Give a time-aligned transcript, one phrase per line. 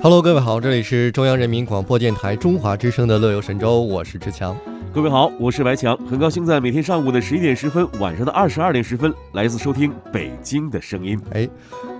[0.00, 4.56] Hello，各位好，这里是中央人民广播电台中华之声的《乐游神州》，我是志强。
[4.92, 11.20] 各位好，我是白强，很高兴在每天上午的十一点十分，晚上的二十二点十分，来自收听北京的声音。
[11.32, 11.48] 哎，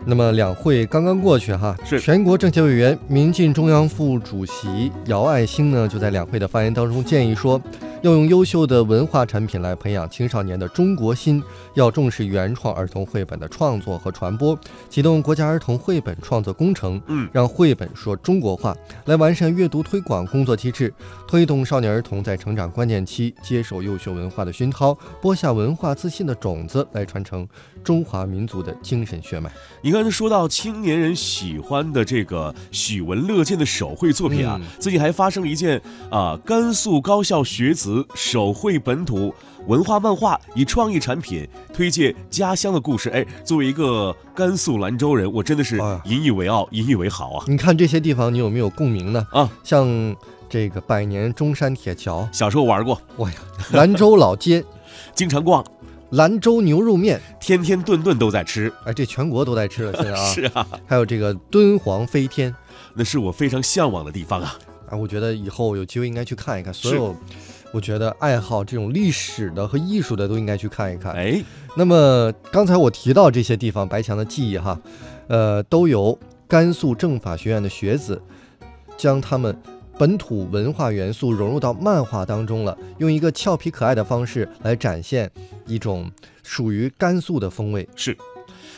[0.05, 7.61] 那么两会刚刚过去哈，是全国政协委员、民进中央副主席姚爱兴呢，就在两会的发言当中建议说。
[8.03, 11.41] 要用优秀的文化产品来培养青少年的中国心，
[11.75, 14.59] 要重视原创儿童绘本的创作和传播，
[14.91, 20.93] 启动国家儿童绘本创作工程，嗯，让绘本说中国话，来完善阅读推广工作机制，
[21.29, 27.47] 推动少年儿童在成长关键期接受优秀文化的熏陶，播下文化自信的种子，来传承
[27.85, 29.49] 中华民族的精神血脉。
[29.81, 39.35] 你刚才说到青年人喜欢的这个喜闻乐见的手绘作品啊，嗯最近还发生了一件啊，甘肃高校学子手绘本土
[39.67, 43.11] 文化漫画，以创意产品推介家乡的故事。
[43.11, 47.45] 哎，作为一个甘肃兰州人，我真的是引以为傲，引以为豪啊！
[47.49, 49.27] 你看这些地方，你有没有共鸣呢？
[49.33, 50.17] 啊，像
[50.49, 53.37] 这个百年中山铁桥，小时候玩过，哇呀，
[53.73, 54.65] 兰州老街，
[55.15, 55.65] 经常逛，
[56.11, 58.73] 兰州牛肉面，天天顿顿都在吃。
[58.85, 60.25] 哎，这全国都在吃了，现在啊。
[60.29, 62.55] 是啊，还有这个敦煌飞天，
[62.95, 64.55] 那是我非常向往的地方啊。
[64.91, 66.75] 啊，我觉得以后有机会应该去看一看。
[66.75, 67.17] 所有，
[67.73, 71.13] 我觉得爱好这种历史的和艺术的都应该去看一看。
[71.15, 71.43] 哎，
[71.77, 74.79] 那么刚才我提到这些地方，白墙的记忆哈，
[75.29, 78.21] 呃，都由甘肃政法学院的学子
[78.97, 79.57] 将他们
[79.99, 85.31] 本土文化元素融入到漫画当中了，用一个俏皮可爱的方式来展现
[85.67, 86.11] 一种
[86.43, 87.89] 属于甘肃的风味。
[87.97, 88.17] 是。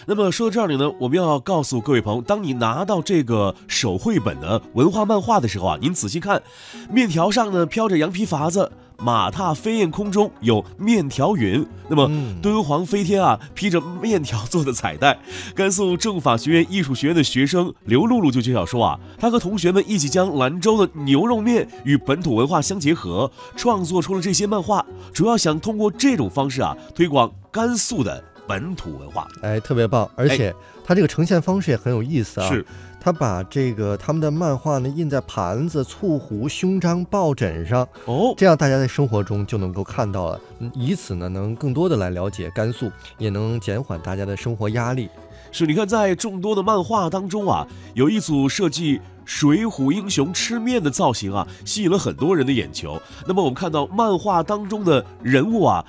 [0.06, 6.42] 那么说到这里呢，我们要告诉各位朋友，当你拿到这个手绘本的文化漫画的时候啊，您仔细看，
[6.90, 11.66] 面条上呢飘着羊皮筏子，马踏飞燕空中有面条云。
[11.88, 15.18] 那么嗯敦煌飞天啊，披着面条做的彩带。
[15.54, 29.26] 甘肃政法学院艺术学院的学生刘露露就介绍说啊，她和同学们一起将兰州的牛肉面与本土文化相结合，创作出了这些漫画，主要想通过这种方式啊，推广甘肃的本土文化。
[29.42, 32.48] 哎，特别棒，而且它这个呈现方式也很有意思啊。
[32.48, 32.64] 是，
[33.00, 45.08] 他把这个他们的漫画呢印在盘子、醋壶、胸章、抱枕上，哦，这样大家在生活中就能够看到了，嗯以此呢能更多的来了解甘肃，也能减缓大家的生活压力。
[45.52, 53.00] 是，你看，在众多的漫画当中啊，有一组设计水浒英雄吃面的造型啊，吸引了很多人的眼球。
[53.26, 55.84] 那么我们看到漫画当中的人物啊，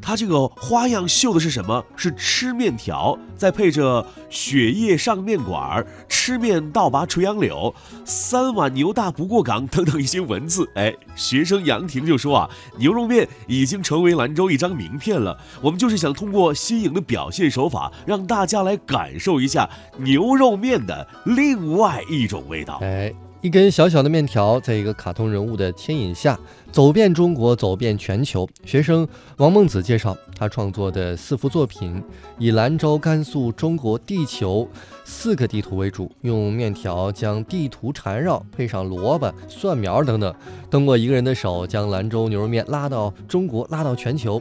[0.00, 1.84] 它这个花样绣的是什么？
[1.96, 7.72] 是吃面条，再配着雪夜上面馆儿，吃面倒拔垂杨柳，
[8.04, 10.68] 三碗牛大不过岗等等一些文字。
[10.74, 15.38] 哎，学生杨婷就说啊，牛肉面已经成为兰州一张名片了。
[15.60, 22.78] 我们就是想通过新颖的表现手法，让大家来感受一下牛肉面的另外一种味道。
[22.82, 26.38] 哎，一根小小的面条，在一个卡通人物的牵引下，
[26.70, 28.48] 走遍中国，走遍全球。
[28.64, 29.06] 学生
[29.38, 32.00] 王孟子介绍，他创作的四幅作品
[32.38, 34.68] 以兰州、甘肃、中国、地球
[35.04, 40.32] 四个地图为主，用面条将地图缠绕，配上萝卜、蒜苗等等，
[40.70, 44.40] 通过一个人的手将兰州牛肉面拉到中国，拉到全球。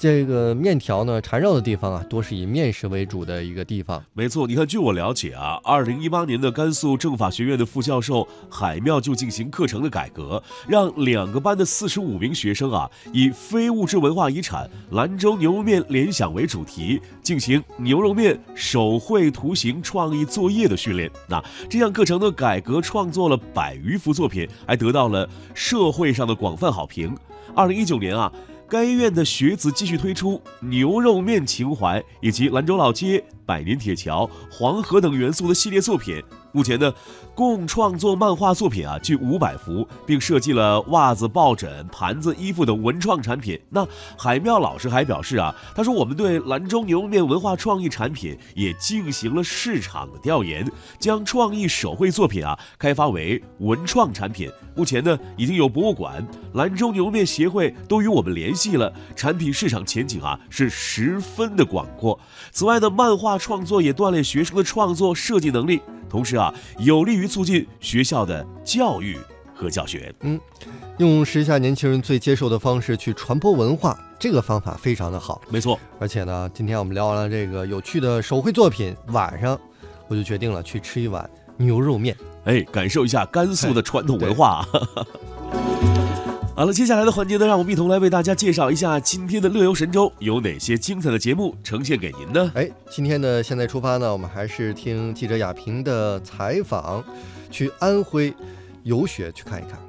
[0.00, 4.02] 这个面条呢，缠绕的地方啊，多是以面食为主的一个地方。
[4.14, 21.10] 没错，你看，据我了解啊，二零一八年的甘肃政法学院的副教授海妙就进行课程的改革，让两个班的四十五名学生啊，以非物质文化遗产兰州牛肉面联想为主题，进行牛肉面手绘图形创意作业的训练。
[21.28, 27.14] 那这项课程的改革创作了百余幅作品，还得到了社会上的广泛好评。
[27.54, 28.32] 二零一九年啊。
[28.70, 36.22] 该院的学子继续推出牛肉面情怀以及兰州老街、百年铁桥、黄河等元素的系列作品。
[36.52, 36.92] 目前呢，
[37.34, 43.58] 共创作漫画作品啊近五百幅，并设计了袜子、抱枕、盘子、衣服等文创产品。
[43.70, 43.86] 那
[44.18, 54.50] 海妙老师还表示啊，他说我们对兰州牛肉面文化创意产品也进行了市场的调研，将创意手绘作品啊开发为文创产品。
[54.74, 62.18] 目前呢，已经有博物馆、兰州牛肉面协会都与我们联系了，产品市场前景啊是十分的广阔。
[62.50, 65.80] 此外呢，漫画创作也锻炼学生的创作设计能力，
[66.10, 69.16] 同时啊，有利于促进学校的教育
[69.54, 70.12] 和教学。
[70.20, 70.38] 嗯
[70.98, 75.40] 用时下年轻人最接受的方式去传播文化，这个方法非常的好。
[75.48, 79.58] 没错，而且呢，今天我们聊完了这个有趣的手绘作品，晚上
[80.08, 82.14] 我就决定了去吃一碗牛肉面。
[82.44, 84.66] 哎，感受一下甘肃的传统文化啊。
[86.60, 92.52] 好了，接下来的环节呢，让我们一同来为大家介绍一下今天的乐游神州有哪些精彩的节目呈现给您呢？
[92.54, 97.02] 哎，今天的现在出发呢，我们还是听记者亚平的采访，
[97.50, 98.34] 去安徽
[98.82, 99.80] 游学去看一看。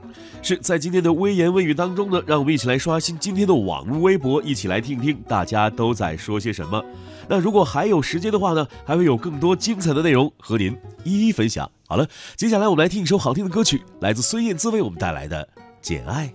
[0.41, 6.81] 是在今天的微言微语当中呢，让我们一起来刷新今天的网络微博，一起来听听大家都在说些什么。
[7.27, 11.69] 那如果还有时间的话呢，还会有更多精彩的内容和您一一分享。
[11.85, 12.07] 好了，
[12.37, 15.43] 接下来我们来听一首好听的歌曲，来自孙燕姿为我们带来的
[15.81, 16.27] 《简爱》。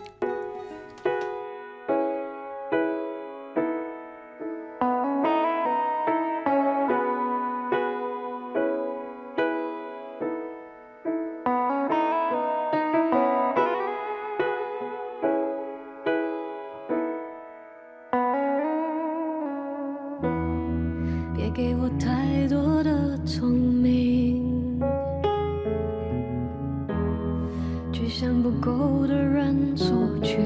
[28.18, 30.38] 向不够的人索取。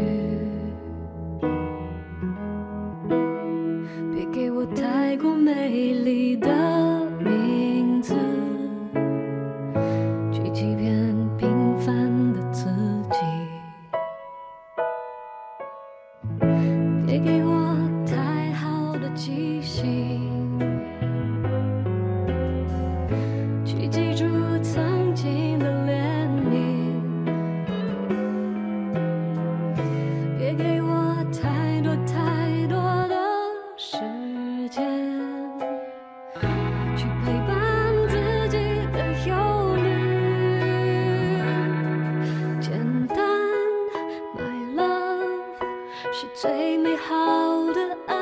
[46.41, 48.17] 最美好的爱，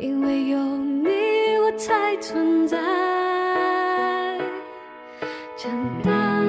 [0.00, 1.08] 因为有你
[1.62, 2.76] 我才存在。
[5.56, 5.70] 简
[6.02, 6.44] 单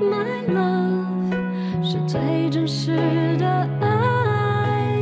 [0.00, 2.96] ，My love，是最真实
[3.36, 3.48] 的
[3.80, 4.94] 爱，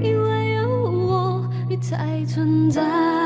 [0.00, 3.21] 因为有我，你才存在。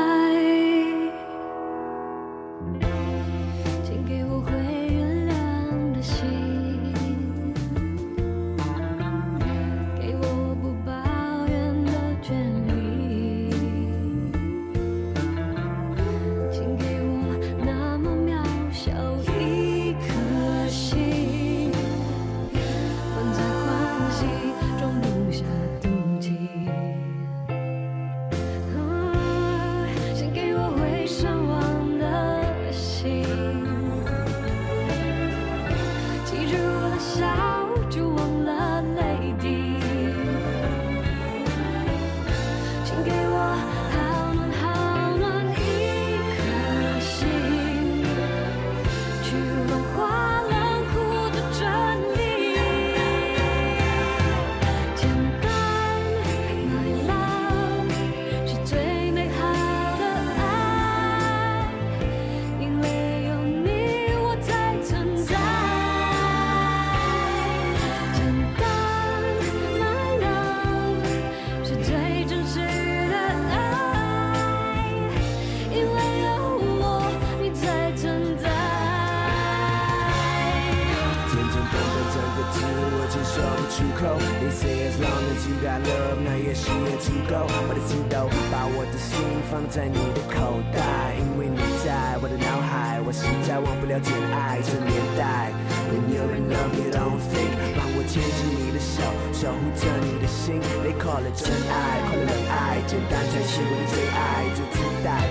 [83.97, 84.15] 口。
[84.39, 87.33] They say as long as you got love，那也许也足够。
[87.49, 89.17] 我的知道，把我的心
[89.49, 95.49] 放在你的口袋，因为你在我的脑海，我实在忘不了简爱这年代。
[95.89, 99.01] When you're in love, you don't think，让我牵着你的手，
[99.33, 100.61] 守护着你的心。
[100.85, 105.25] They call it 真爱，快乐的爱，简单才是我的最爱，最期待，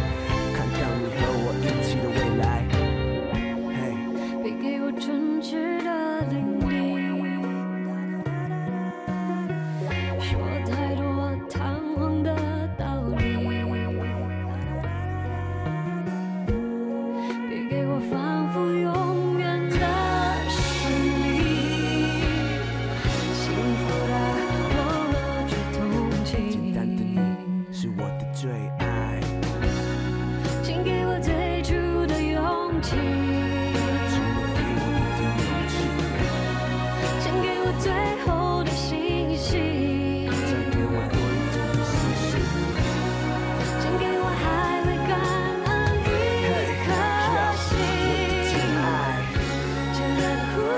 [0.57, 1.86] 看到你和我一起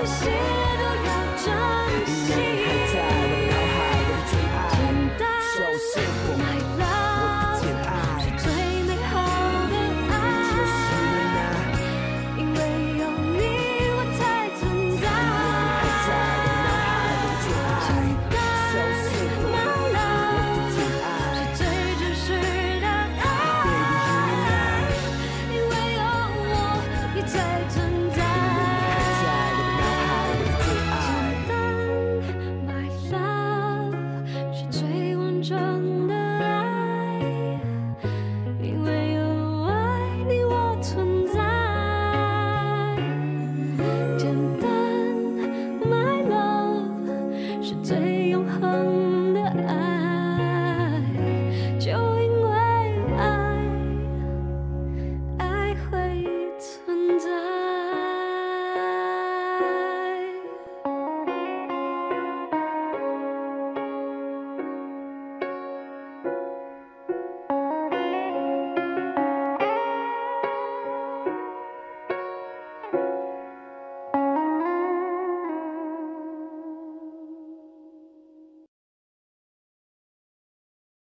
[0.01, 0.29] 一切
[0.77, 2.58] 都要珍惜